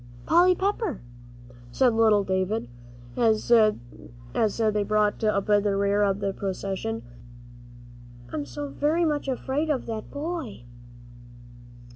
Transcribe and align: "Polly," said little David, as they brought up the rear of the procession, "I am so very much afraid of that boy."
"Polly," 0.25 0.57
said 1.69 1.93
little 1.93 2.23
David, 2.23 2.67
as 3.15 3.47
they 3.49 4.83
brought 4.83 5.23
up 5.23 5.45
the 5.45 5.75
rear 5.77 6.01
of 6.01 6.19
the 6.21 6.33
procession, 6.33 7.03
"I 8.31 8.35
am 8.37 8.45
so 8.45 8.67
very 8.69 9.05
much 9.05 9.27
afraid 9.27 9.69
of 9.69 9.85
that 9.85 10.09
boy." 10.09 10.63